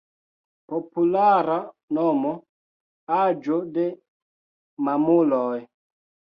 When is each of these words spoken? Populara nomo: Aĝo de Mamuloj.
Populara 0.71 1.57
nomo: 1.99 2.33
Aĝo 3.21 3.61
de 3.79 3.87
Mamuloj. 4.91 5.57